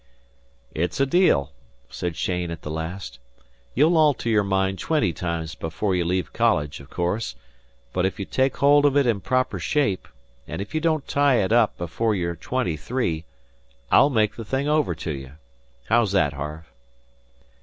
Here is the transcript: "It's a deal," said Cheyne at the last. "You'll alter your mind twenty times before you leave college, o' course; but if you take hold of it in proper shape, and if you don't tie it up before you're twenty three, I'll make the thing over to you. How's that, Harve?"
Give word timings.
"It's 0.73 0.99
a 0.99 1.05
deal," 1.05 1.51
said 1.87 2.15
Cheyne 2.15 2.49
at 2.49 2.63
the 2.63 2.71
last. 2.71 3.19
"You'll 3.75 3.95
alter 3.97 4.29
your 4.29 4.43
mind 4.43 4.79
twenty 4.79 5.13
times 5.13 5.53
before 5.53 5.95
you 5.95 6.03
leave 6.05 6.33
college, 6.33 6.81
o' 6.81 6.85
course; 6.87 7.35
but 7.93 8.03
if 8.03 8.17
you 8.17 8.25
take 8.25 8.57
hold 8.57 8.83
of 8.87 8.97
it 8.97 9.05
in 9.05 9.21
proper 9.21 9.59
shape, 9.59 10.07
and 10.47 10.59
if 10.59 10.73
you 10.73 10.81
don't 10.81 11.07
tie 11.07 11.35
it 11.35 11.51
up 11.51 11.77
before 11.77 12.15
you're 12.15 12.35
twenty 12.35 12.77
three, 12.77 13.25
I'll 13.91 14.09
make 14.09 14.35
the 14.37 14.43
thing 14.43 14.67
over 14.67 14.95
to 14.95 15.11
you. 15.11 15.33
How's 15.85 16.13
that, 16.13 16.33
Harve?" 16.33 16.65